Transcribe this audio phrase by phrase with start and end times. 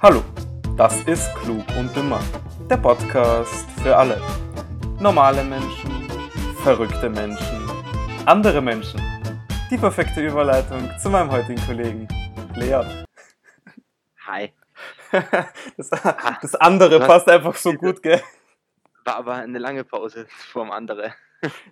[0.00, 0.22] Hallo,
[0.76, 2.20] das ist Klug und Dümmer,
[2.70, 4.22] der Podcast für alle.
[5.00, 6.08] Normale Menschen,
[6.62, 7.68] verrückte Menschen,
[8.24, 9.02] andere Menschen.
[9.68, 12.06] Die perfekte Überleitung zu meinem heutigen Kollegen,
[12.54, 12.86] Leon.
[14.24, 14.52] Hi.
[15.76, 17.06] Das, das andere Was?
[17.08, 18.22] passt einfach so gut, gell?
[19.04, 21.12] War aber eine lange Pause vorm andere.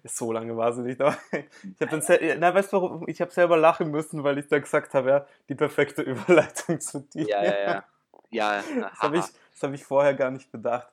[0.02, 3.08] So lange war sie nicht, aber ich habe na, weißt du, warum?
[3.08, 7.00] Ich habe selber lachen müssen, weil ich dann gesagt habe, ja, die perfekte Überleitung zu
[7.00, 7.28] dir.
[7.28, 7.84] Ja, ja, ja.
[8.30, 10.88] Ja, Das habe ich, das hab ich vorher gar nicht bedacht.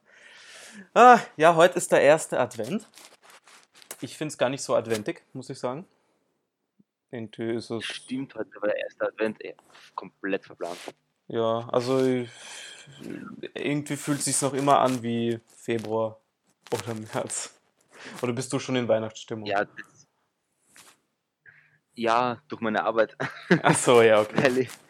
[0.93, 2.87] Ah, ja, heute ist der erste Advent.
[4.01, 5.85] Ich finde es gar nicht so adventig, muss ich sagen.
[7.11, 9.55] Irgendwie ist es, Stimmt, heute war der erste Advent, ey,
[9.93, 10.77] komplett verplant.
[11.27, 12.29] ja, also ich,
[13.53, 16.19] irgendwie fühlt es sich noch immer an wie Februar
[16.71, 17.53] oder März.
[18.21, 19.45] Oder bist du schon in Weihnachtsstimmung?
[19.45, 19.65] Ja,
[21.95, 23.15] ja, durch meine Arbeit.
[23.61, 24.67] Ach so, ja, okay.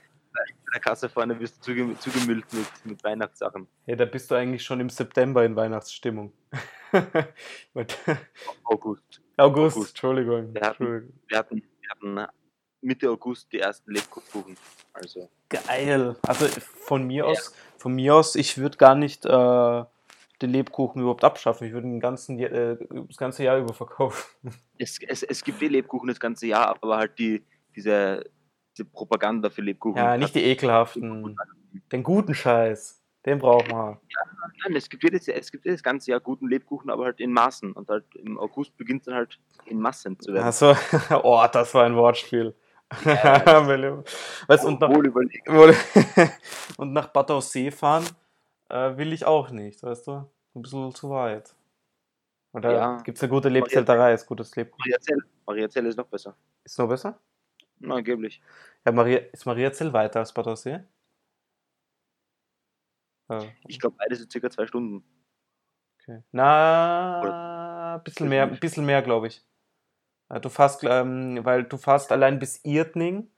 [0.73, 3.67] Der Kasse vorne wirst du zuge- zugemüllt mit, mit Weihnachtssachen.
[3.85, 6.33] Hey, da bist du eigentlich schon im September in Weihnachtsstimmung.
[7.73, 7.99] August.
[8.65, 9.89] August, August.
[9.89, 10.53] Entschuldigung.
[10.53, 11.13] Wir hatten-.
[11.27, 12.31] Wir hatten, wir hatten
[12.81, 14.57] Mitte August die ersten Lebkuchen.
[14.93, 16.15] Also, Geil.
[16.23, 19.83] Also von mir aus, von mir aus, ich würde gar nicht äh,
[20.41, 21.67] den Lebkuchen überhaupt abschaffen.
[21.67, 22.77] Ich würde den ganzen, äh,
[23.07, 24.25] das ganze Jahr über verkaufen.
[24.77, 27.43] es, es, es gibt eh Lebkuchen das ganze Jahr, aber halt die,
[27.75, 28.23] diese,
[28.77, 29.97] diese Propaganda für Lebkuchen.
[29.97, 31.35] Ja, nicht die ekelhaften.
[31.91, 33.01] Den guten Scheiß.
[33.25, 33.97] Den braucht man.
[34.63, 37.71] Nein, es gibt, jedes, es gibt jedes ganze Jahr guten Lebkuchen, aber halt in Maßen.
[37.71, 40.45] Und halt im August beginnt dann halt in Massen zu werden.
[40.45, 40.75] Also,
[41.23, 42.53] oh, das war ein Wortspiel.
[43.03, 45.75] weißt, und, nach, Wohl
[46.77, 48.05] und nach Bad Aussee fahren
[48.69, 50.29] äh, will ich auch nicht, weißt du?
[50.55, 51.55] Ein bisschen zu weit.
[52.51, 52.97] Oder Ja.
[53.01, 54.83] gibt es eine gute Lebzelterei, ist gutes Lebkuchen.
[54.85, 55.17] Mariazell.
[55.47, 56.35] Mariazell ist noch besser.
[56.63, 57.19] Ist noch besser?
[57.91, 58.41] Angeblich.
[58.85, 60.79] Ja, Maria, ist Mariazell weiter als Bad Aussee?
[63.29, 65.03] Ja, Ich glaube, beides sind circa zwei Stunden.
[66.01, 66.21] okay.
[66.31, 69.41] Na, ein bisschen mehr, ein bisschen mehr, glaube ich.
[70.29, 73.29] Ja, Du fährst, ähm, weil du fährst allein bis Irtning.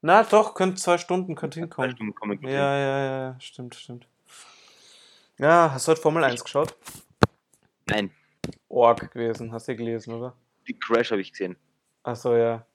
[0.00, 1.90] Na, doch, könnte zwei Stunden, könnte Zwei hinkommen.
[1.92, 2.98] Stunden kommen Ja, ja,
[3.30, 4.08] ja, stimmt, stimmt.
[5.38, 6.70] Ja, hast du heute Formel 1 geschaut?
[6.70, 7.02] hin.
[7.88, 8.10] Nein,
[8.68, 10.36] Org gewesen, hast du gelesen, oder?
[10.66, 11.56] die Crash habe ich gesehen.
[12.02, 12.66] Achso, ja.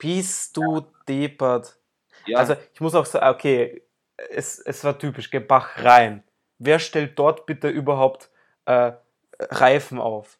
[0.00, 1.78] Bist du deppert.
[2.26, 3.82] Ja, Also, ich muss auch sagen, okay,
[4.30, 6.24] es, es war typisch, gell, Bach rein.
[6.58, 8.30] Wer stellt dort bitte überhaupt
[8.64, 8.92] äh,
[9.38, 10.38] Reifen auf?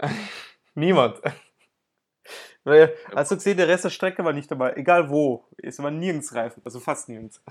[0.74, 1.20] Niemand.
[2.64, 5.46] Du gesehen, der Rest der Strecke war nicht dabei, egal wo.
[5.56, 7.42] Es war nirgends Reifen, also fast nirgends.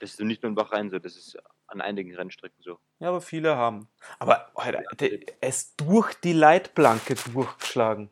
[0.00, 1.38] das ist nicht nur in Bachrhein so, das ist
[1.68, 2.80] an einigen Rennstrecken so.
[2.98, 3.86] Ja, aber viele haben.
[4.18, 4.82] Aber Alter,
[5.40, 8.10] er ist durch die Leitplanke durchgeschlagen.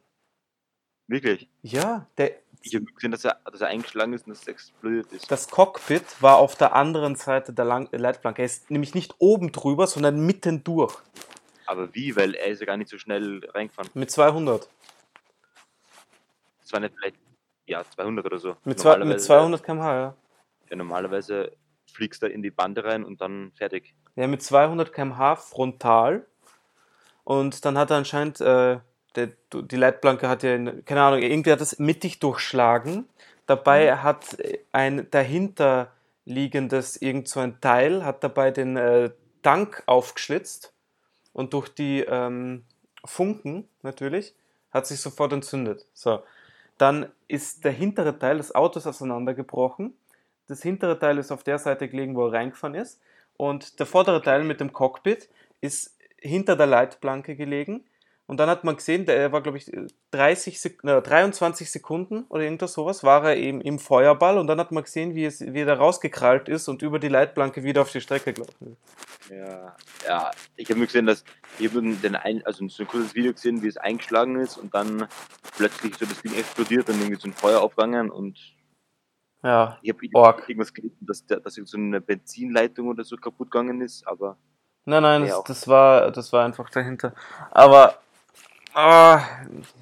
[1.10, 1.48] Wirklich.
[1.62, 5.12] Ja, der, Ich habe gesehen, dass er, dass er eingeschlagen ist und dass es explodiert
[5.12, 5.28] ist.
[5.30, 8.42] das Cockpit war auf der anderen Seite der Lang Leitplanke.
[8.42, 10.96] Er ist nämlich nicht oben drüber, sondern mitten durch.
[11.66, 12.14] Aber wie?
[12.14, 13.90] Weil er ist ja gar nicht so schnell reingefahren.
[13.94, 14.68] Mit 200.
[16.62, 17.16] Das war nicht vielleicht,
[17.66, 18.56] ja, 200 oder so.
[18.64, 20.14] Mit, zwei, mit Normalerweise- 200 km/h, ja.
[20.70, 21.56] Ja, normalerweise
[21.92, 23.96] fliegst du in die Bande rein und dann fertig.
[24.14, 26.24] Ja, mit 200 km/h frontal.
[27.24, 28.78] Und dann hat er anscheinend, äh,
[29.16, 33.08] der, die Leitplanke hat ja, in, keine Ahnung, irgendwie hat es mittig durchschlagen.
[33.46, 34.36] Dabei hat
[34.72, 35.92] ein dahinter
[36.24, 39.10] liegendes, irgend so ein Teil, hat dabei den äh,
[39.42, 40.72] Tank aufgeschlitzt.
[41.32, 42.64] Und durch die ähm,
[43.04, 44.34] Funken natürlich
[44.70, 45.86] hat sich sofort entzündet.
[45.92, 46.22] So,
[46.78, 49.94] dann ist der hintere Teil des Autos auseinandergebrochen.
[50.46, 53.00] Das hintere Teil ist auf der Seite gelegen, wo er reingefahren ist.
[53.36, 55.28] Und der vordere Teil mit dem Cockpit
[55.60, 57.84] ist hinter der Leitplanke gelegen.
[58.30, 59.72] Und dann hat man gesehen, der war, glaube ich,
[60.12, 64.38] 30 Sek äh, 23 Sekunden oder irgendwas sowas, war er eben im Feuerball.
[64.38, 67.64] Und dann hat man gesehen, wie, es, wie er rausgekrallt ist und über die Leitplanke
[67.64, 69.30] wieder auf die Strecke gelaufen ist.
[69.32, 69.74] Ja,
[70.06, 70.30] ja.
[70.54, 71.24] Ich habe gesehen, dass
[71.58, 74.58] ich habe nur den ein, also so ein kurzes Video gesehen, wie es eingeschlagen ist
[74.58, 75.08] und dann
[75.56, 78.38] plötzlich so das Ding explodiert und irgendwie so ein Feuer aufgegangen und
[79.42, 83.80] Ja, ich habe irgendwas gelesen, dass, der, dass so eine Benzinleitung oder so kaputt gegangen
[83.80, 84.36] ist, aber
[84.84, 87.12] Nein, nein, das, das, war, das war einfach dahinter.
[87.50, 87.96] Aber,
[88.74, 89.22] ah,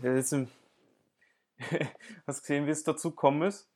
[0.02, 0.49] jetzt im-
[2.26, 3.69] hast gesehen, wie es dazu gekommen ist?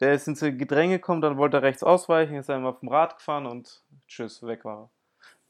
[0.00, 3.16] Der ist ins Gedränge gekommen, dann wollte er rechts ausweichen, ist einmal auf dem Rad
[3.18, 4.90] gefahren und tschüss, weg war er.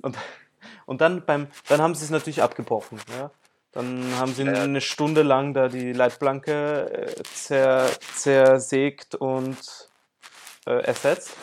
[0.02, 0.18] Und,
[0.86, 3.00] und dann, beim, dann haben sie es natürlich abgebrochen.
[3.18, 3.30] Ja?
[3.72, 9.58] Dann haben sie eine Stunde lang da die Leitplanke äh, zer, zersägt und
[10.66, 11.34] äh, ersetzt.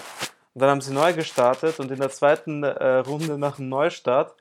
[0.54, 4.36] Und dann haben sie neu gestartet und in der zweiten äh, Runde nach dem Neustart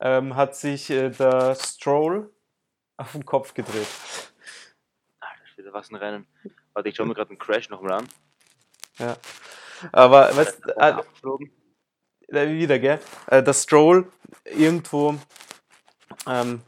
[0.00, 2.32] ähm, hat sich äh, der Stroll
[2.96, 3.88] auf den Kopf gedreht.
[5.20, 6.26] ah, da steht was ein Rennen.
[6.72, 8.08] Warte, ich schaue mir gerade einen Crash nochmal an.
[8.98, 9.16] Ja.
[9.92, 13.00] Aber weißt, Dann äh, äh, wieder, gell?
[13.26, 14.10] Äh, der Stroll
[14.44, 15.18] irgendwo
[16.26, 16.62] ähm,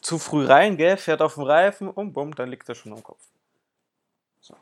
[0.00, 0.96] zu früh rein, gell?
[0.96, 3.22] Fährt auf dem Reifen und bumm, dann liegt er schon am Kopf.
[4.40, 4.56] So.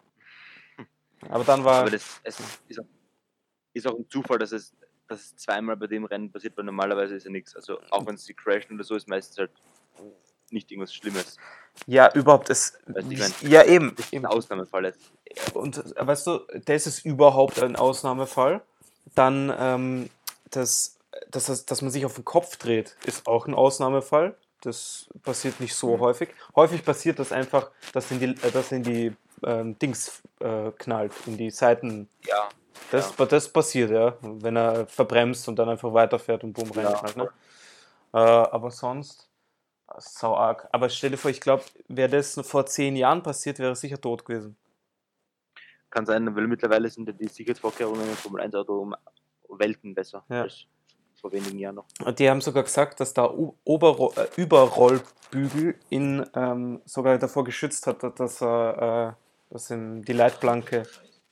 [1.29, 1.83] Aber dann war.
[1.83, 2.81] Aber das es ist,
[3.75, 4.75] ist auch ein Zufall, dass es,
[5.09, 7.55] dass es zweimal bei dem Rennen passiert, weil normalerweise ist ja nichts.
[7.55, 9.51] Also auch wenn sie crashen oder so, ist meistens halt
[10.51, 11.37] nicht irgendwas Schlimmes.
[11.87, 12.75] Ja, überhaupt, es.
[12.87, 13.95] Weißt du, ich mein, ja, eben.
[13.97, 15.01] Das ist ein Ausnahmefall jetzt.
[15.55, 18.63] Und äh, weißt du, das ist überhaupt ein Ausnahmefall.
[19.15, 20.11] Dann, ähm,
[20.51, 20.99] das,
[21.31, 24.37] das, das, dass man sich auf den Kopf dreht, ist auch ein Ausnahmefall.
[24.61, 26.01] Das passiert nicht so Mhm.
[26.01, 26.29] häufig.
[26.55, 31.13] Häufig passiert das einfach, dass in die, äh, dass in die ähm, Dings äh, knallt,
[31.27, 32.09] in die Seiten.
[32.27, 32.49] Ja.
[32.91, 34.17] Das, das passiert, ja.
[34.21, 36.91] Wenn er verbremst und dann einfach weiterfährt und bumm Ja.
[36.91, 37.17] reinknallt.
[37.17, 37.29] Ne?
[38.15, 39.31] Äh, aber sonst,
[39.89, 40.69] äh, sau arg.
[40.73, 44.01] Aber stell dir vor, ich glaube, wäre das vor zehn Jahren passiert, wäre er sicher
[44.01, 44.57] tot gewesen.
[45.91, 48.95] Kann sein, weil mittlerweile sind ja die Sicherheitsvorkehrungen im Formel 1 Auto um
[49.59, 50.43] Welten besser Ja.
[50.43, 50.67] als
[51.21, 51.85] vor wenigen Jahren noch.
[52.05, 53.31] Und Die haben sogar gesagt, dass da
[53.65, 60.15] Oberro äh, Überrollbügel ihn ähm, sogar davor geschützt hat, dass er äh, dass ihm die
[60.15, 60.85] Leitplanke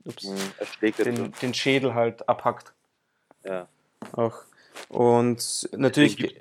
[0.04, 2.72] ups, oder den, den Schädel halt abhackt.
[3.44, 3.68] Ja.
[4.12, 4.38] Auch.
[4.88, 6.36] Und natürlich,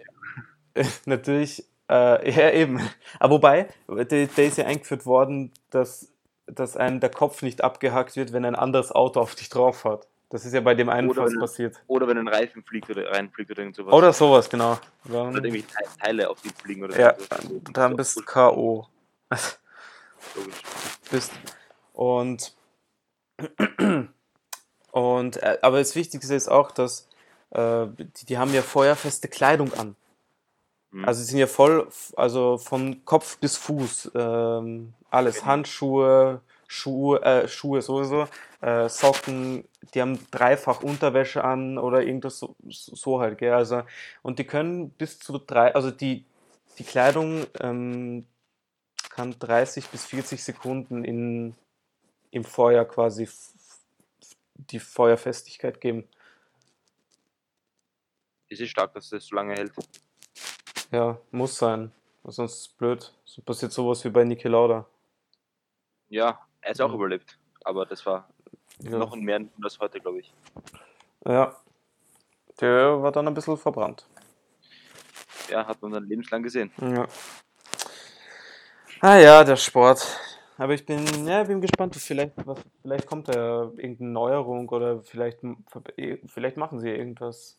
[1.05, 2.79] natürlich, äh, ja eben.
[3.19, 6.09] Aber wobei, der, der ist ja eingeführt worden, dass,
[6.45, 10.07] dass einem der Kopf nicht abgehackt wird, wenn ein anderes Auto auf dich drauf hat.
[10.31, 11.81] Das ist ja bei dem einen Oder wenn- passiert.
[11.87, 13.93] Oder wenn ein Reifen fliegt oder reinfliegt oder irgend sowas.
[13.93, 14.77] Oder sowas, genau.
[15.05, 17.59] Dann, Oder irgendwie Te- Teile auf die fliegen oder ja, so.
[17.73, 18.85] dann bist du K.O.
[20.35, 20.55] Logisch.
[21.09, 21.31] bist.
[21.93, 22.53] Und,
[24.91, 27.07] und äh, aber das Wichtigste ist auch, dass
[27.51, 29.95] äh, die, die haben ja feuerfeste Kleidung an.
[30.91, 31.05] Mhm.
[31.05, 35.45] Also sie sind ja voll, also von Kopf bis Fuß, ähm, alles, Okay.
[35.45, 38.27] Handschuhe, Schuhe, äh, Schuhe sowieso,
[38.61, 39.63] äh, Socken,
[39.93, 43.83] die haben dreifach Unterwäsche an oder irgendwas so, so halt, gell, also
[44.21, 46.25] und die können bis zu drei, also die,
[46.77, 48.25] die Kleidung ähm,
[49.09, 51.55] kann 30 bis 40 Sekunden in,
[52.31, 53.27] im Feuer quasi
[54.55, 56.07] die Feuerfestigkeit geben.
[58.49, 59.71] Es ist stark, dass das so lange hält.
[60.91, 61.91] Ja, muss sein.
[62.23, 63.13] Sonst ist es blöd.
[63.25, 64.85] So passiert sowas wie bei Niki Lauda.
[66.09, 66.95] Ja, er ist auch Mhm.
[66.95, 67.37] überlebt.
[67.63, 68.27] Aber das war
[68.79, 68.97] Ja.
[68.97, 70.33] noch mehr als heute, glaube ich.
[71.25, 71.55] ja.
[72.59, 74.05] Der war dann ein bisschen verbrannt.
[75.49, 76.71] Ja, hat man dann lebenslang gesehen.
[76.81, 77.07] Ja.
[78.99, 80.05] Ah ja, der Sport.
[80.59, 81.95] Aber ich bin, ja, bin gespannt.
[81.95, 85.39] Vielleicht, was, vielleicht kommt da irgendeine Neuerung oder vielleicht,
[86.25, 87.57] vielleicht machen sie irgendwas.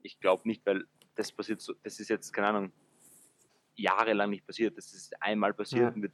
[0.00, 0.84] Ich glaube nicht, weil
[1.16, 2.72] das passiert so, das ist jetzt, keine Ahnung,
[3.74, 4.78] jahrelang nicht passiert.
[4.78, 5.88] Das ist einmal passiert Ja.
[5.88, 6.12] und wird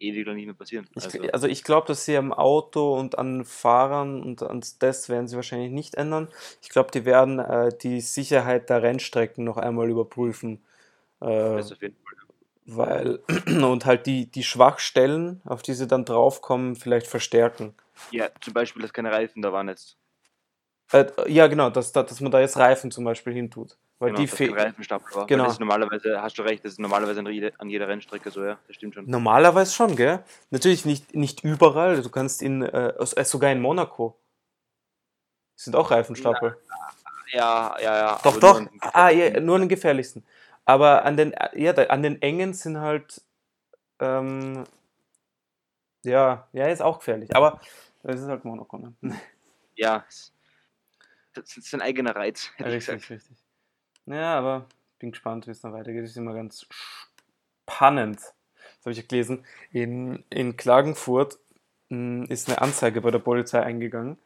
[0.00, 0.88] ewig lang nicht mehr passieren.
[0.96, 5.08] Ich, Also, also ich glaube, dass sie am Auto und an Fahrern und an das
[5.08, 6.28] werden sie wahrscheinlich nicht ändern.
[6.60, 10.64] Ich glaube, die werden äh, die Sicherheit der Rennstrecken noch einmal überprüfen.
[11.20, 12.27] Äh, das auf jeden Fall.
[12.68, 17.74] Weil und halt die, die Schwachstellen, auf die sie dann draufkommen, vielleicht verstärken.
[18.10, 19.96] Ja, zum Beispiel, dass keine Reifen da waren jetzt.
[20.92, 23.76] Äh, ja, genau, dass, da- dass man da jetzt Reifen zum Beispiel hintut.
[23.98, 25.26] Weil Genau, die dass kein fe Reifenstapel war.
[25.26, 25.42] Genau.
[25.42, 27.20] Weil das ist normalerweise, hast du recht, das ist normalerweise
[27.58, 28.58] an jeder, Rennstrecke so, ja.
[28.66, 29.10] Das stimmt schon.
[29.10, 30.22] normalerweise schon, gell?
[30.50, 32.00] Natürlich nicht, nicht überall.
[32.00, 34.18] Du kannst in, äh, äh, sogar in Monaco
[35.56, 36.56] sind auch Reifenstapel.
[37.32, 38.20] Ja, ja, ja.
[38.22, 38.62] Doch, doch.
[38.80, 40.24] Ah, ja, nur an den gefährlichsten.
[40.68, 43.22] Aber an den, ja, an den engen sind halt,
[44.00, 44.64] ähm,
[46.04, 47.34] ja, ja, ist auch gefährlich.
[47.36, 47.60] Aber
[48.02, 48.94] das ist halt Monaco, ne?
[49.76, 50.32] Ja, es-
[51.34, 53.10] das ist ein eigener Reiz, hätte ich Richtig, gesagt.
[53.10, 53.36] richtig.
[54.06, 54.66] Ja, aber
[54.98, 56.04] bin gespannt, wie es dann weitergeht.
[56.04, 58.18] Das ist immer ganz spannend.
[58.20, 59.44] Das habe ich ja gelesen.
[59.72, 61.38] In, in Klagenfurt
[61.90, 64.18] mh, ist eine Anzeige bei der Polizei eingegangen.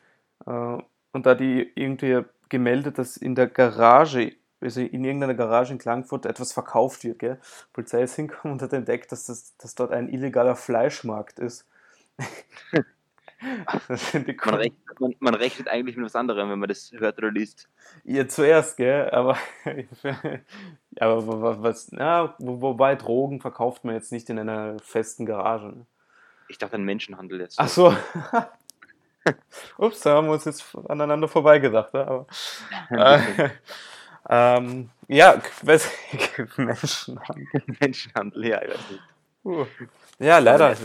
[0.46, 0.78] Äh,
[1.12, 6.26] und da die irgendwie gemeldet, dass in der Garage, also in irgendeiner Garage in Klagenfurt
[6.26, 7.18] etwas verkauft wird.
[7.18, 7.36] Gell?
[7.36, 11.66] Die Polizei ist hingekommen und hat entdeckt, dass, das, dass dort ein illegaler Fleischmarkt ist.
[13.44, 17.68] Man rechnet, man, man rechnet eigentlich mit was anderem, wenn man das hört oder liest.
[18.04, 19.10] Ihr zuerst, gell?
[19.10, 19.36] Aber,
[21.00, 25.26] aber wa- wa- was, ja, wo- wobei Drogen verkauft man jetzt nicht in einer festen
[25.26, 25.66] Garage.
[25.66, 25.86] Ne?
[26.46, 27.58] Ich dachte an Menschenhandel jetzt.
[27.58, 27.92] Ach so.
[29.78, 31.94] Ups, da haben wir uns jetzt aneinander vorbeigedacht.
[31.94, 32.06] Ne?
[32.06, 32.26] Aber,
[32.90, 33.50] äh,
[34.28, 35.88] ähm, ja, weiß,
[36.56, 37.46] Menschenhandel.
[37.80, 39.02] Menschenhandel, ja, ich weiß nicht.
[39.44, 39.66] Uh.
[40.18, 40.76] Ja, leider.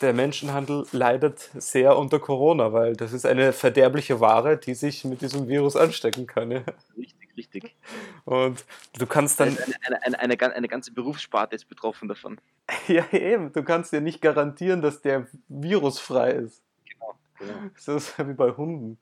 [0.00, 5.20] Der Menschenhandel leidet sehr unter Corona, weil das ist eine verderbliche Ware, die sich mit
[5.20, 6.50] diesem Virus anstecken kann.
[6.50, 6.62] Ja?
[6.96, 7.76] Richtig, richtig.
[8.24, 8.64] Und
[8.98, 9.48] du kannst dann.
[9.48, 12.40] Eine, eine, eine, eine, gan- eine ganze Berufssparte ist betroffen davon.
[12.88, 13.52] Ja, eben.
[13.52, 16.62] Du kannst dir nicht garantieren, dass der virusfrei ist.
[16.88, 17.14] Genau.
[17.38, 17.70] Genau.
[17.74, 18.98] Das ist wie bei Hunden.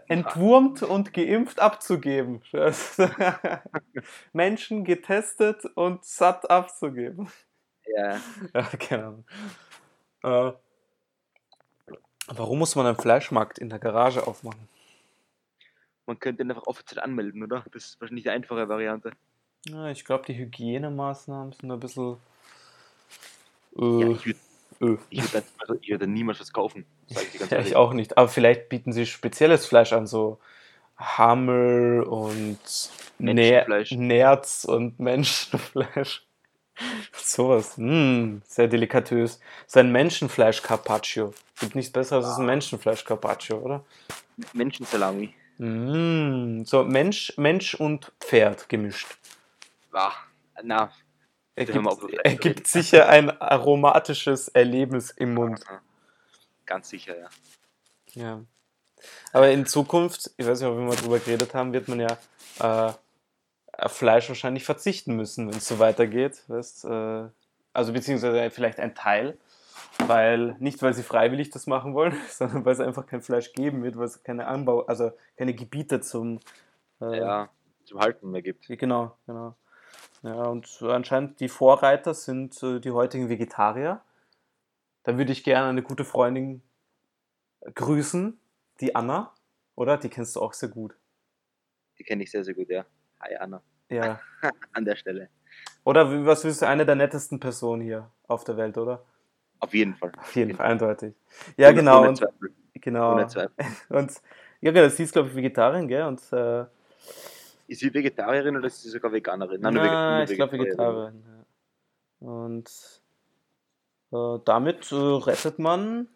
[0.09, 2.41] Entwurmt und geimpft abzugeben.
[4.33, 7.29] Menschen getestet und satt abzugeben.
[7.85, 8.19] Ja,
[8.53, 9.25] Ja, keine Ahnung.
[10.23, 10.51] Äh,
[12.27, 14.67] warum muss man einen Fleischmarkt in der Garage aufmachen?
[16.09, 17.63] man könnte ihn einfach offiziell anmelden, oder?
[17.71, 19.11] Das ist wahrscheinlich die einfache Variante.
[19.67, 22.17] Ja, ich glaube, die Hygienemaßnahmen sind ein bisschen.
[23.75, 24.39] Ja, Äh, ich würde
[24.81, 24.97] äh.
[25.33, 26.85] würd, also würd niemals was kaufen.
[27.09, 28.17] Sag ich dir ganz Ja, ich auch nicht.
[28.17, 30.39] Aber vielleicht bieten sie spezielles Fleisch an, so
[30.97, 32.59] Hammel und
[33.19, 33.91] Ner Menschenfleisch.
[33.91, 36.25] Nerz und Menschenfleisch.
[37.13, 37.73] Sowas.
[37.77, 39.39] Mm, sehr delikatös.
[39.67, 41.33] So ein Menschenfleisch-Carpaccio.
[41.59, 43.83] Gibt nichts Besseres als ein Menschenfleisch-Carpaccio, oder?
[44.53, 45.33] Menschensalami.
[45.57, 49.07] Mm, so Mensch, Mensch und Pferd gemischt.
[49.91, 50.11] Ah,
[50.63, 50.89] na,
[51.55, 51.85] Ergibt,
[52.23, 52.65] ergibt reden.
[52.65, 55.61] sicher ein aromatisches Erlebnis im Mund.
[55.67, 55.81] aha.
[56.69, 57.29] Ganz sicher, ja.
[58.13, 58.41] Ja.
[59.33, 62.17] Aber in Zukunft, ich weiß nicht, ob wir mal drüber geredet haben, wird man ja
[62.59, 62.93] äh,
[63.73, 66.43] auf Fleisch wahrscheinlich verzichten müssen, wenn es so weitergeht.
[66.47, 67.27] Weißt, äh,
[67.73, 69.37] also beziehungsweise vielleicht ein Teil,
[70.05, 73.83] weil nicht weil sie freiwillig das machen wollen, sondern weil es einfach kein Fleisch geben
[73.83, 76.39] wird, weil es keine Anbau, also keine Gebiete zum
[77.01, 77.49] äh, Ja,
[77.85, 78.67] zum Halten mehr gibt.
[78.67, 79.55] Genau, genau.
[80.21, 84.01] Ja, und anscheinend die Vorreiter sind äh, die heutigen Vegetarier.
[85.03, 86.61] Da würde ich gerne eine gute Freundin
[87.75, 88.39] grüßen,
[88.81, 89.33] die Anna,
[89.75, 89.97] oder?
[89.97, 90.95] Die kennst du auch sehr gut.
[91.97, 92.85] Die kenne ich sehr, sehr gut, ja.
[93.21, 93.61] Hi Anna.
[93.89, 94.19] Ja.
[94.73, 95.29] An der Stelle.
[95.83, 99.03] Oder was willst du, eine der nettesten Personen hier auf der Welt, oder?
[99.59, 100.11] Auf jeden Fall.
[100.17, 101.15] Auf jeden Fall, eindeutig.
[101.57, 101.99] Ja, Ohne- genau.
[101.99, 102.53] Ohne Und, Zweifel.
[102.73, 103.13] genau.
[103.13, 103.65] Ohne Zweifel.
[103.89, 104.21] Und
[104.61, 106.03] ja, genau, sie ist, glaube ich, Vegetarierin, gell?
[106.03, 106.61] Und äh,
[107.67, 109.61] Ist sie Vegetarierin oder ist sie sogar Veganerin?
[109.61, 111.23] nur Na, Vege- ich glaube Vegetarierin.
[111.25, 112.27] Ja.
[112.27, 112.98] Und
[114.11, 116.07] äh, damit äh, rettet man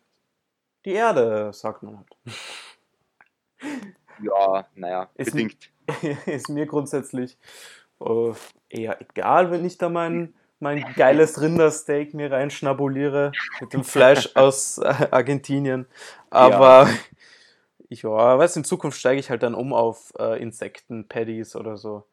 [0.85, 2.17] die Erde, sagt man halt.
[4.21, 5.71] Ja, naja, Ist bedingt.
[6.25, 7.37] Ist mir grundsätzlich
[7.99, 8.33] äh,
[8.69, 14.77] eher egal, wenn ich da mein, mein geiles Rindersteak mir reinschnabuliere mit dem Fleisch aus
[14.77, 15.87] äh, Argentinien.
[16.29, 16.89] Aber
[17.89, 22.05] ich ja, weiß, in Zukunft steige ich halt dann um auf äh, Insekten-Paddies oder so.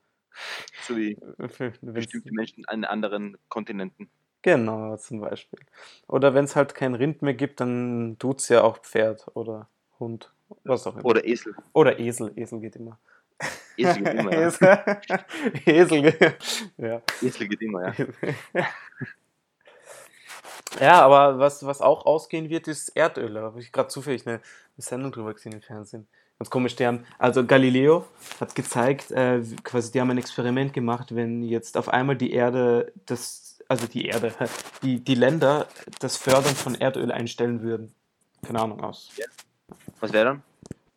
[0.82, 4.10] So wie Wenn's- bestimmte Menschen an anderen Kontinenten.
[4.42, 5.59] Genau, zum Beispiel.
[6.09, 9.68] Oder wenn es halt kein Rind mehr gibt, dann tut's ja auch Pferd oder
[9.99, 10.32] Hund,
[10.64, 11.04] was auch immer.
[11.04, 11.54] Oder Esel.
[11.75, 12.99] Oder Esel, Esel geht immer.
[13.76, 14.49] Esel geht immer, ja.
[14.49, 14.85] Esel,
[15.66, 16.38] Esel, geht-
[16.78, 17.02] ja.
[17.23, 18.06] Esel geht immer, ja.
[20.80, 23.35] Ja, aber was, was auch ausgehen wird, ist Erdöl.
[23.35, 24.42] Da habe ich gerade zufällig eine, eine
[24.78, 26.06] Sendung drüber gesehen im Fernsehen.
[26.38, 28.06] Ganz komisch, die haben, also Galileo
[28.40, 32.92] hat gezeigt, äh, quasi, die haben ein Experiment gemacht, wenn jetzt auf einmal die Erde,
[33.06, 34.34] das, also die Erde,
[34.82, 35.68] die, die Länder
[36.00, 37.94] das Fördern von Erdöl einstellen würden.
[38.44, 39.10] Keine Ahnung aus.
[40.00, 40.42] Was wäre dann?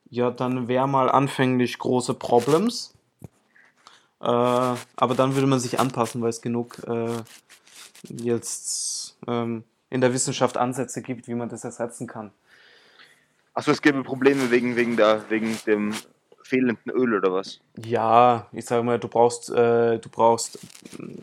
[0.09, 2.93] Ja, dann wäre mal anfänglich große Problems.
[4.21, 7.21] Äh, aber dann würde man sich anpassen, weil es genug äh,
[8.07, 12.31] jetzt ähm, in der Wissenschaft Ansätze gibt, wie man das ersetzen kann.
[13.53, 15.93] Achso, es gäbe Probleme wegen, wegen, der, wegen dem
[16.41, 17.59] fehlenden Öl oder was?
[17.77, 20.57] Ja, ich sage mal, du brauchst, äh, du brauchst
[20.99, 21.19] ähm,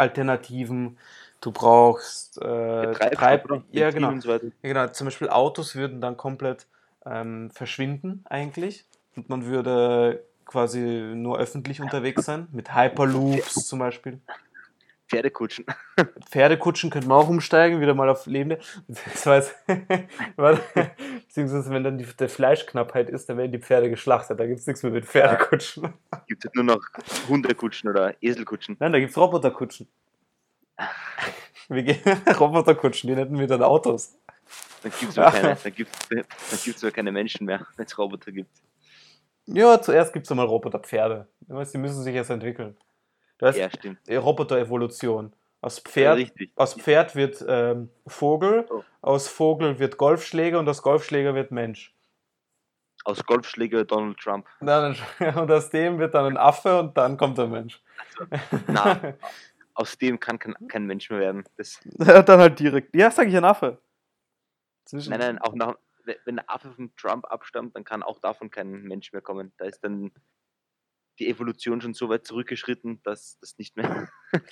[0.00, 0.98] Heizalternativen,
[1.40, 4.18] du brauchst äh, Treib ja, genau.
[4.18, 4.30] So.
[4.30, 4.88] Ja, genau.
[4.88, 6.66] Zum Beispiel Autos würden dann komplett
[7.04, 14.20] ähm, verschwinden eigentlich und man würde quasi nur öffentlich unterwegs sein, mit Hyperloops zum Beispiel.
[15.10, 15.66] Pferdekutschen.
[16.30, 18.60] Pferdekutschen könnte man auch umsteigen, wieder mal auf lebende.
[20.36, 20.62] Warte,
[21.26, 24.38] beziehungsweise wenn dann die, der Fleischknappheit ist, dann werden die Pferde geschlachtet.
[24.38, 25.92] Da gibt es nichts mehr mit Pferdekutschen.
[26.28, 26.80] Gibt es nur noch
[27.28, 28.76] Hundekutschen oder Eselkutschen.
[28.78, 29.88] Nein, da gibt es Roboterkutschen.
[31.68, 32.00] Wir gehen
[32.38, 34.16] Roboterkutschen, die nennen wir dann Autos.
[34.82, 36.24] Dann gibt es keine, dann gibt's, dann
[36.64, 38.50] gibt's aber keine Menschen mehr, wenn es Roboter gibt.
[39.46, 41.26] Ja, zuerst gibt es einmal Roboterpferde.
[41.40, 42.76] Du weißt, Die müssen sich erst entwickeln.
[43.40, 43.98] Du weißt, Ja, stimmt.
[44.08, 45.32] Roboter-Evolution.
[45.62, 46.52] Aus Pferd, richtig.
[46.56, 48.82] aus Pferd wird ähm, Vogel, Oh.
[49.02, 51.94] aus Vogel wird Golfschläger und aus Golfschläger wird Mensch.
[53.04, 54.46] Aus Golfschläger Donald Trump.
[54.60, 57.82] Und, aus dem wird dann ein Affe und dann kommt der Mensch.
[58.66, 59.14] Na,
[59.74, 61.44] aus dem kann kein, kein Mensch mehr werden.
[61.56, 62.94] Das, dann halt direkt.
[62.94, 63.80] Ja, sag ich ein Affe.
[64.84, 65.76] Zwischen- nein, nein, auch nach,
[66.26, 69.52] wenn der Affe von Trump abstammt, dann kann auch davon kein Mensch mehr kommen.
[69.56, 70.10] Da ist dann
[71.20, 74.08] die Evolution schon so weit zurückgeschritten, dass das nicht mehr.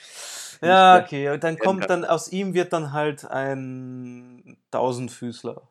[0.61, 1.29] Ja, okay.
[1.31, 5.63] Und dann kommt dann, aus ihm wird dann halt ein Tausendfüßler.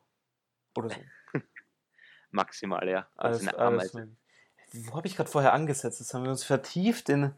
[0.76, 0.96] Oder so.
[2.30, 3.06] Maximal, ja.
[3.16, 4.08] Also Alles, eine Ameise.
[4.72, 6.00] Wo habe ich gerade vorher angesetzt?
[6.00, 7.34] Das haben wir uns vertieft in,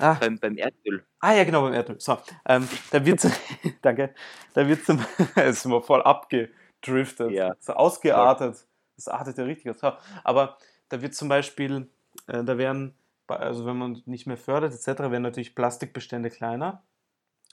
[0.00, 1.04] Ah, beim, beim Erdöl.
[1.20, 2.00] ah ja, genau, beim Erdöl.
[2.00, 3.24] So, ähm, da wird,
[3.82, 4.14] danke,
[4.54, 5.04] da wird zum,
[5.36, 7.54] es ist immer voll abgedriftet, Ja.
[7.60, 8.66] so ausgeartet.
[8.96, 9.94] Das artet ja richtig aus.
[10.22, 11.88] Aber da wird zum Beispiel,
[12.26, 12.94] äh, da werden,
[13.26, 16.82] also wenn man nicht mehr fördert etc., werden natürlich Plastikbestände kleiner.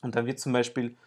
[0.02, 0.98] Und dann wird zum Beispiel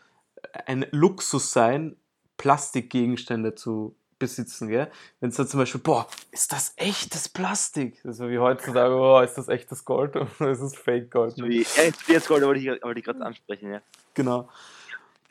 [0.67, 1.97] ein Luxus sein,
[2.37, 4.91] Plastikgegenstände zu besitzen, gell?
[5.21, 8.01] Wenn es da zum Beispiel, boah, ist das echtes Plastik?
[8.05, 11.37] So wie heutzutage, oh, ist das echtes Gold oder ist es Fake Gold?
[11.37, 13.81] Wie, ja, jetzt, jetzt Gold, wollte ich, wollte ich gerade ansprechen, ja.
[14.15, 14.49] Genau.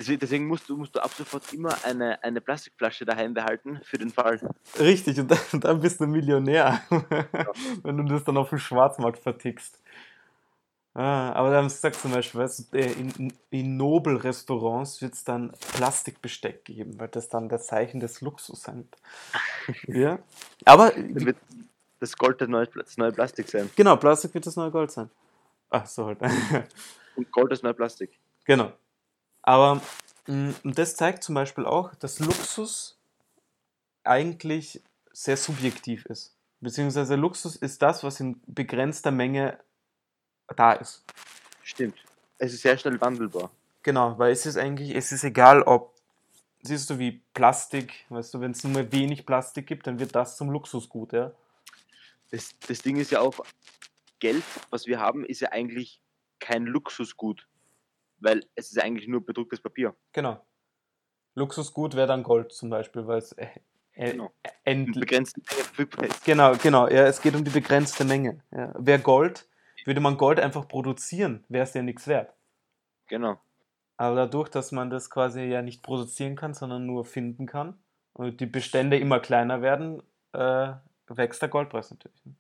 [0.08, 4.10] Deswegen, musst du, musst du ab sofort immer eine, eine Plastikflasche daheim behalten für den
[4.10, 4.40] Fall.
[4.80, 6.82] Richtig, und dann, dann bist du Millionär,
[7.84, 9.80] wenn du das dann auf dem Schwarzmarkt vertickst.
[10.96, 15.14] Ah, aber da haben sie gesagt zum Beispiel, weißt du, äh, in, in Nobel-Restaurants wird
[15.14, 19.88] es dann Plastikbesteck geben, weil das dann das Zeichen des Luxus sein wird.
[19.88, 20.20] ja.
[20.66, 21.38] Aber, Dann wird
[22.00, 23.72] das Gold das neue, das neue Plastik sein.
[23.76, 25.10] genau, Plastik wird das neue Gold sein.
[25.72, 26.20] Ach so halt.
[27.16, 28.12] Und Gold das neue Plastik.
[28.46, 28.72] Genau.
[29.44, 29.82] Aber
[30.28, 32.98] mh, und das zeigt zum Beispiel auch, dass Luxus
[34.04, 34.82] eigentlich
[35.12, 36.34] sehr subjektiv ist.
[36.60, 39.60] Beziehungsweise Luxus ist das, was in begrenzter Menge
[40.56, 41.04] da ist.
[41.62, 42.04] Stimmt.
[42.38, 43.52] Es ist sehr schnell wandelbar.
[43.84, 45.94] Genau, weil es ist eigentlich, es ist egal, ob,
[46.62, 50.38] siehst du, wie Plastik, weißt du, wenn es nur wenig Plastik gibt, dann wird das
[50.38, 51.32] zum Luxusgut, ja.
[52.32, 53.46] Das, das Ding ist ja auch,
[54.20, 56.00] Geld, was wir haben, ist ja eigentlich
[56.40, 57.46] kein Luxusgut.
[58.24, 59.96] Weil es ist eigentlich nur bedrucktes Papier.
[60.14, 60.40] Genau.
[61.36, 63.48] Luxusgut wäre dann Gold zum Beispiel, weil es äh,
[63.96, 64.32] äh, Genau.
[64.64, 66.24] end, Und begrenzt verfügbar ist.
[66.24, 66.88] Genau, genau.
[66.88, 68.42] Ja, es geht um die begrenzte Menge.
[68.52, 68.74] Ja.
[68.78, 69.48] Wäre Gold,
[69.86, 72.34] würde man Gold einfach produzieren, wäre es ja nichts wert.
[73.08, 73.40] Genau.
[73.98, 77.78] Aber dadurch, dass man das quasi ja nicht produzieren kann, sondern nur finden kann
[78.14, 80.02] und die Bestände immer kleiner werden,
[80.34, 80.74] äh,
[81.08, 82.26] wächst der Goldpreis natürlich.
[82.26, 82.36] ne?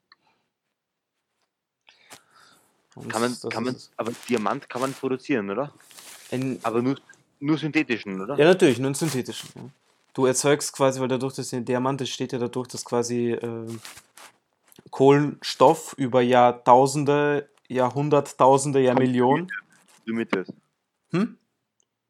[2.95, 5.73] Und Kann man, kann man, aber Diamant kann man produzieren, oder?
[6.31, 6.95] Ein, Aber nur,
[7.39, 8.37] nur synthetischen, oder?
[8.37, 9.49] ja, natürlich, nur einen synthetischen.
[9.55, 9.61] Ja.
[10.13, 13.67] Du erzeugst quasi, weil dadurch, dass ein Diamant steht ja dadurch, dass quasi äh,
[14.91, 19.49] Kohlenstoff über Jahrtausende, Jahrhunderttausende, Jahrmillionen
[20.05, 20.47] Komprimiert wird.
[21.11, 21.37] hm?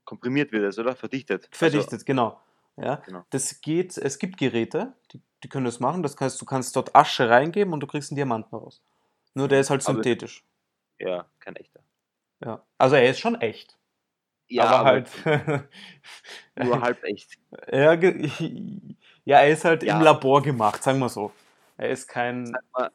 [0.06, 0.96] Komprimiert wird es, oder?
[0.96, 1.48] Verdichtet.
[1.52, 2.40] verdichtet, genau.
[2.76, 3.24] Ja, Genau.
[3.30, 6.02] das geht, es gibt Geräte, die, die können das machen.
[6.04, 8.82] Das heißt, du kannst dort Asche reingeben und du kriegst einen Diamanten raus.
[9.36, 10.40] Nur der ist halt Aber- synthetisch.
[10.44, 10.53] Also,
[11.00, 11.82] ja, kein echter.
[12.44, 12.66] Ja.
[12.78, 13.78] Also er ist schon echt.
[14.48, 15.10] Ja, aber aber halt.
[16.56, 17.38] nur halb echt.
[17.72, 17.94] ja,
[19.26, 19.98] ja, er ist halt Ja.
[19.98, 21.32] im Labor gemacht, sagen wir so.
[21.78, 22.46] Er ist kein.
[22.48, 22.92] Sag mal,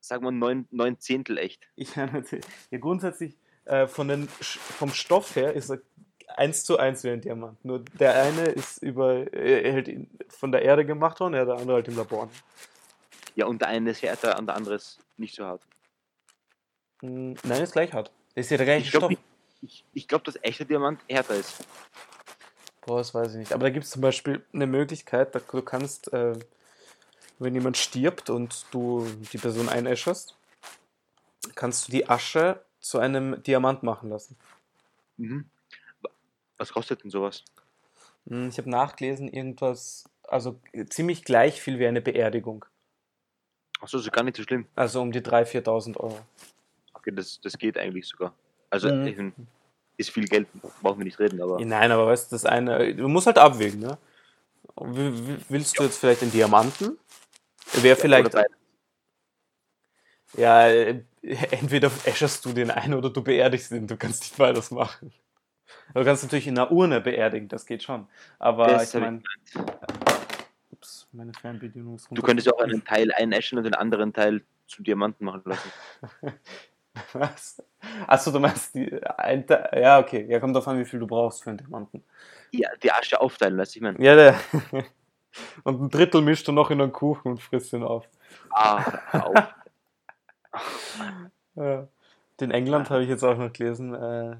[0.00, 1.68] sag mal neun, neun Zehntel echt.
[1.76, 2.44] Ja, natürlich.
[2.70, 5.80] Ja, grundsätzlich äh, von den, vom Stoff her ist er
[6.36, 7.64] eins zu eins wie ein Diamant.
[7.64, 9.90] Nur der eine ist über, äh, halt
[10.28, 12.28] von der Erde gemacht worden, ja, der andere halt im Labor.
[13.34, 15.62] Ja, und der eine ist härter, und der andere ist nicht so hart.
[17.02, 18.10] Nein, ist gleich hart.
[18.34, 19.24] Das ist ja der gleiche Ich glaube, Stoff.
[19.60, 21.64] ich, ich glaub, dass echter Diamant härter ist.
[22.86, 23.52] Boah, das weiß ich nicht.
[23.52, 26.38] Aber da gibt es zum Beispiel eine Möglichkeit, da du kannst, äh,
[27.38, 30.36] wenn jemand stirbt und du die Person einäscherst,
[31.54, 34.36] kannst du die Asche zu einem Diamant machen lassen.
[35.16, 35.48] Mhm.
[36.02, 36.10] Wa-
[36.56, 37.44] Was kostet denn sowas?
[38.28, 42.64] Hm, Ich habe nachgelesen, irgendwas, also ziemlich gleich viel wie eine Beerdigung.
[43.80, 44.66] Achso, ist gar nicht so schlimm.
[44.76, 46.20] Also um die 3.000, 4.000 Euro.
[47.10, 48.34] Das, das geht eigentlich sogar.
[48.70, 49.32] Also, Mhm.
[49.96, 50.48] ist viel Geld,
[50.80, 53.80] brauchen wir nicht reden, aber Nein, aber weißt du, das eine, du musst halt abwägen,
[53.80, 53.98] ne?
[54.76, 56.98] Willst du jetzt vielleicht den Diamanten?
[57.74, 58.34] Wäre vielleicht,
[60.36, 64.70] ja, äh, entweder äscherst du den ein oder du beerdigst ihn, du kannst nicht beides
[64.70, 65.12] machen.
[65.94, 68.06] Du kannst natürlich in einer Urne beerdigen, das geht schon.
[68.38, 69.22] Aber Das ich meine,
[70.70, 74.82] ups, meine Fernbedienung ist Du könntest auch einen Teil einäschen und den anderen Teil zu
[74.82, 75.70] Diamanten machen lassen.
[77.14, 77.62] Was?
[78.06, 81.42] Achso, du meinst die, ein, ja, okay, ja, kommt drauf an, wie viel du brauchst
[81.42, 82.04] für einen Diamanten.
[82.52, 83.78] Ja, die Asche aufteilen lassen.
[83.78, 84.38] Ich meine, Ja, der.
[85.64, 88.06] Und ein Drittel mischst du noch in einen Kuchen und frisst ihn auf.
[88.50, 89.34] ah, auf.
[91.54, 91.88] Ja.
[92.40, 94.36] In England habe ich jetzt auch noch gelesen, äh,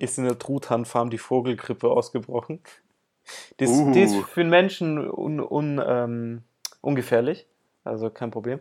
[0.00, 2.60] ist in der Truthahnfarm die Vogelgrippe ausgebrochen.
[3.60, 4.22] Die ist, die ist Uh.
[4.22, 6.42] für den Menschen un, un, ähm,
[6.80, 7.46] ungefährlich,
[7.84, 8.60] also kein Problem.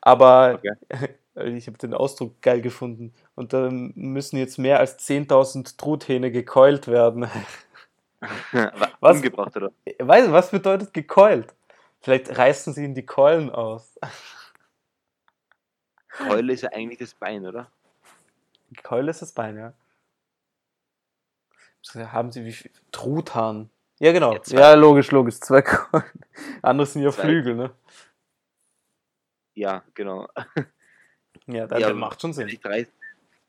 [0.00, 0.60] Aber
[1.36, 3.14] ich habe den Ausdruck geil gefunden.
[3.34, 7.28] Und da müssen jetzt mehr als 10.000 Truthähne gekeult werden.
[9.00, 9.16] Was?
[9.16, 9.72] Umgebracht, oder?
[9.98, 11.54] Weißt du, was bedeutet gekeult?
[12.00, 13.98] Vielleicht reißen sie ihnen die Keulen aus.
[16.08, 17.70] Keule ist ja eigentlich das Bein, oder?
[18.82, 19.74] Keule ist das Bein, ja.
[21.94, 22.70] Haben sie wie viel?
[22.90, 23.70] Truthahn.
[23.98, 24.32] Ja, genau.
[24.32, 24.40] Ja.
[24.46, 25.40] Ja, logisch, logisch.
[25.40, 26.04] Zwei Keulen.
[26.62, 27.22] Andere sind ja Zwei.
[27.22, 27.70] Flügel, ne?
[29.54, 30.28] Ja, genau.
[31.46, 32.48] Ja, das Ja, macht schon Sinn.
[32.48, 32.88] Vielleicht, reiß,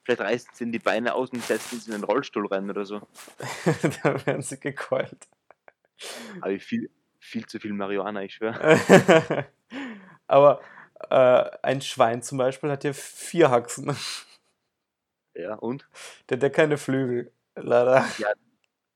[0.08, 3.02] Vielleicht reißen sie die Beine aus und setzen sie in den Rollstuhl rein oder so.
[4.04, 5.28] da werden sie gekeult.
[6.40, 9.50] Aber viel, viel zu viel Marihuana, ich schwöre.
[10.28, 10.62] Aber
[11.10, 13.96] äh, ein Schwein zum Beispiel hat ja vier Haxen.
[15.36, 15.88] Ja, und?
[16.28, 18.04] Der hat ja keine Flügel, leider.
[18.18, 18.30] Ja,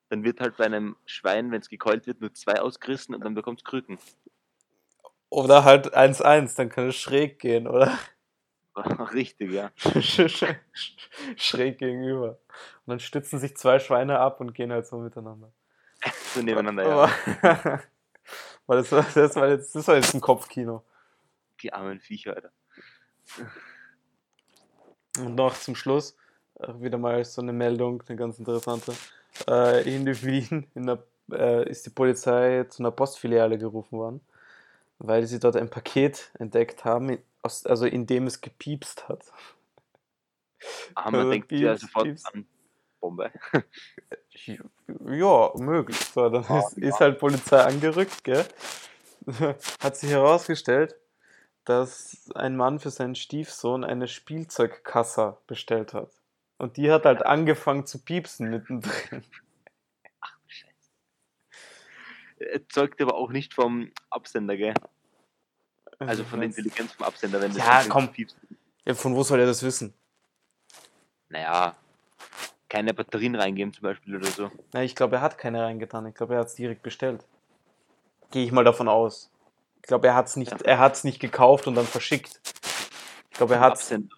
[0.10, 3.36] dann wird halt bei einem Schwein, wenn es gekeult wird, nur zwei ausgerissen und dann
[3.36, 4.00] bekommt es Krücken.
[5.30, 7.96] Oder halt 1-1, dann kann es schräg gehen, oder?
[9.14, 9.72] Richtig, ja.
[11.36, 12.40] schräg gegenüber.
[12.86, 15.52] Und dann stützen sich zwei Schweine ab und gehen halt so miteinander.
[16.34, 17.10] so nebeneinander,
[17.44, 17.82] ja.
[18.68, 20.84] Weil das, war, das, war jetzt, das war jetzt ein Kopfkino.
[21.62, 22.52] Die armen Viecher, Alter.
[25.20, 26.16] Und noch zum Schluss
[26.60, 28.94] äh, wieder mal so eine Meldung, eine ganz interessante.
[29.48, 34.22] Äh, in Wien in der, äh, ist die Polizei zu einer Postfiliale gerufen worden,
[35.00, 39.24] weil sie dort ein Paket entdeckt haben, aus, also in dem es gepiepst hat.
[40.96, 42.26] Ah, man Also denkt ja Pieps, sofort Pieps.
[42.26, 42.46] an
[43.00, 43.32] Bombe.
[45.08, 45.98] Ja, möglich.
[45.98, 48.46] So, dann Ah, ist, ist halt Polizei angerückt, gell?
[49.82, 50.96] Hat sich herausgestellt,
[51.66, 56.12] dass ein Mann für seinen Stiefsohn eine Spielzeugkassa bestellt hat.
[56.58, 59.24] Und die hat halt angefangen zu piepsen mittendrin.
[62.38, 64.74] Äh, Zeugt aber auch nicht vom Absender, gell?
[66.08, 66.50] Also von der?
[66.50, 68.12] Intelligenz vom Absender, wenn das Ja, anfängt zu komm.
[68.12, 68.40] piepsen.
[68.86, 69.94] Ja, von wo soll er das wissen?
[71.30, 71.76] Naja,
[72.68, 74.52] keine Batterien reingeben zum Beispiel oder so.
[74.74, 76.06] Na, ich glaube, er hat keine reingetan.
[76.08, 77.26] Ich glaube, er hat es direkt bestellt.
[78.32, 79.30] Gehe ich mal davon aus.
[79.78, 82.40] Ich glaube, er hat es nicht, er hat's nicht gekauft und dann verschickt.
[83.30, 83.80] Ich glaube, er hat.
[83.80, 84.10] Vom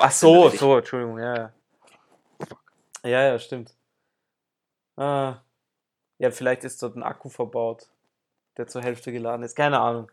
[0.00, 1.52] Ach so, so, Entschuldigung, ja, ja.
[3.04, 3.74] Ja, ja, stimmt.
[4.96, 5.38] Ah,
[6.18, 7.88] ja, vielleicht ist dort ein Akku verbaut,
[8.56, 9.54] der zur Hälfte geladen ist.
[9.54, 10.10] Keine Ahnung.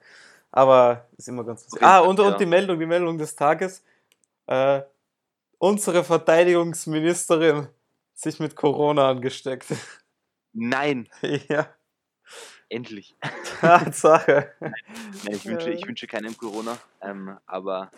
[0.55, 1.83] Aber ist immer ganz lustig.
[1.83, 2.27] Ah, und, ja.
[2.27, 3.83] und die Meldung, die Meldung des Tages.
[4.47, 4.83] Äh,
[5.57, 7.67] unsere Verteidigungsministerin
[8.13, 9.67] sich mit Corona angesteckt.
[10.53, 11.09] Nein,
[11.49, 11.67] ja,
[12.69, 13.17] endlich.
[13.59, 14.53] Tatsache.
[14.61, 14.73] Nein,
[15.25, 15.87] ich, wünsche, ich Äh.
[15.89, 17.91] wünsche keinem Corona, ähm, aber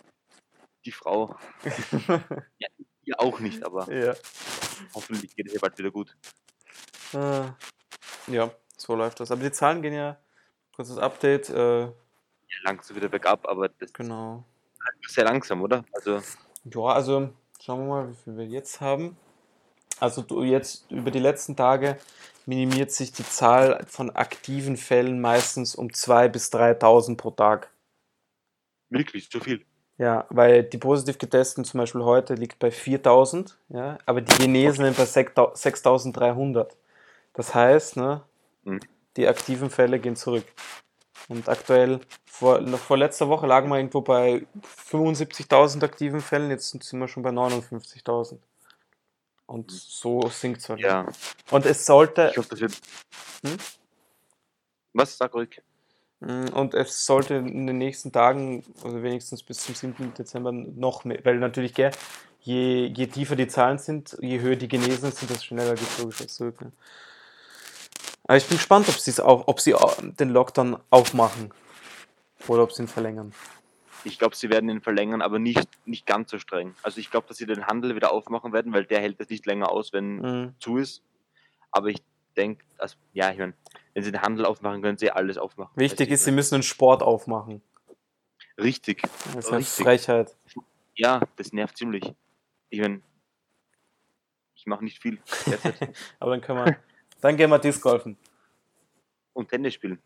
[0.84, 1.36] die Frau,
[3.04, 4.16] ja auch nicht, aber ja.
[4.96, 6.18] hoffentlich geht es ihr bald wieder gut.
[7.14, 7.52] Äh,
[8.34, 9.30] ja, so läuft das.
[9.30, 10.20] Aber die Zahlen gehen ja,
[10.76, 11.94] kurzes Update, äh, Ja,
[12.64, 14.44] langsam wieder bergab, aber das genau.
[15.02, 15.84] ist sehr langsam, oder?
[15.94, 16.22] Also,
[16.66, 17.30] Ja, also
[17.62, 19.18] schauen wir mal, wie viel wir jetzt haben.
[20.00, 21.98] Also du, jetzt über die letzten Tage
[22.46, 27.72] minimiert sich die Zahl von aktiven Fällen meistens um 2.000 bis 3.000 pro Tag.
[28.90, 29.66] wirklich zu viel.
[29.98, 34.94] Ja, weil die positiv getesteten zum Beispiel heute liegt bei 4.000, ja, aber die Genesenen
[34.94, 36.78] bei 6.300.
[37.34, 38.22] Das heißt, ne,
[38.64, 38.80] Mhm.
[39.16, 40.46] die aktiven Fälle gehen zurück.
[41.30, 44.46] Und aktuell, vor, noch vor letzter Woche lagen wir irgendwo bei
[44.90, 48.38] 75.000 aktiven Fällen, jetzt sind wir schon bei 59.000.
[49.46, 50.80] Und so sinkt es halt.
[50.80, 51.08] Ja,
[51.52, 52.74] Und es sollte, ich hoffe, das wird.
[53.46, 53.58] Hm?
[54.94, 55.18] Was?
[55.18, 55.62] Sag ruhig.
[56.20, 60.14] Mm, Und es sollte in den nächsten Tagen, also wenigstens bis zum 7.
[60.14, 61.92] Dezember, noch mehr, weil natürlich, gell,
[62.42, 65.98] je, je tiefer die Zahlen sind, je höher die Genesen sind, desto schneller geht es
[66.00, 66.62] logisch zurück.
[66.62, 66.72] Ne?
[68.28, 69.74] Aber ich bin gespannt, ob, sie's auch, ob sie
[70.20, 71.52] den Lockdown aufmachen
[72.48, 73.34] oder ob sie ihn verlängern.
[74.04, 76.76] Ich glaube, sie werden ihn verlängern, aber nicht, nicht ganz so streng.
[76.84, 79.46] Also ich glaube, dass sie den Handel wieder aufmachen werden, weil der hält das nicht
[79.46, 80.56] länger aus, wenn Mhm.
[80.60, 81.02] zu ist.
[81.72, 82.02] Aber ich
[82.36, 83.54] denke, also, ja, ich meine,
[83.94, 85.72] wenn sie den Handel aufmachen, können sie alles aufmachen.
[85.76, 87.62] Wichtig ist, sie müssen einen Sport aufmachen.
[88.58, 89.02] Richtig.
[89.02, 89.84] Das ist eine Richtig.
[89.86, 90.36] Frechheit.
[90.96, 92.14] Ja, das nervt ziemlich.
[92.70, 93.02] Ich meine,
[94.56, 95.20] ich mache nicht viel.
[96.20, 96.78] Aber dann können wir,
[97.22, 98.18] dann gehen wir Disc golfen.
[99.34, 100.02] Und Tennis spielen.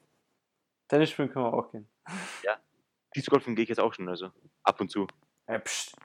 [0.87, 1.87] Tennis spielen können wir auch gehen.
[3.15, 4.31] Discgolfen gehe ich jetzt auch schon, also
[4.63, 5.07] ab und zu.
[5.47, 5.95] Ja, pst.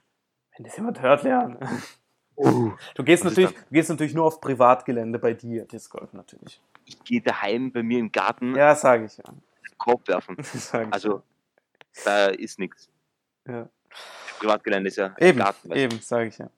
[0.55, 1.57] Wenn das jemand hört, lernen.
[2.35, 2.71] Oh.
[2.95, 6.61] Du gehst, natürlich, du gehst natürlich nur auf Privatgelände bei dir, Disc Golf natürlich.
[6.85, 9.23] Ich gehe daheim bei mir im Garten Ja, sage ich ja.
[9.77, 10.37] Korb werfen.
[10.53, 11.23] Ich Also,
[12.05, 12.89] da ist nichts.
[13.47, 13.69] ja.
[14.39, 16.49] Privatgelände ist ja Eben, Garten, eben, sage ich ja.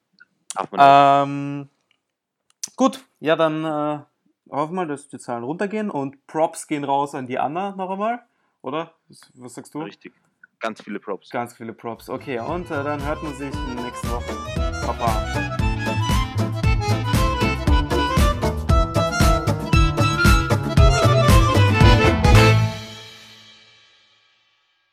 [1.23, 1.69] Ähm,
[2.75, 4.03] gut, ja, dann äh,
[4.49, 8.21] hoffen wir, dass die Zahlen runtergehen und Props gehen raus an die Anna noch einmal,
[8.62, 8.93] oder?
[9.07, 9.81] Was, was sagst du?
[9.81, 10.13] Richtig.
[10.59, 11.29] Ganz viele Props.
[11.29, 12.09] Ganz viele Props.
[12.09, 14.85] Okay, und äh, dann hört man sich nächste Woche.
[14.85, 15.59] Papa.